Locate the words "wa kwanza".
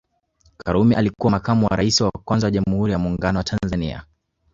2.01-2.47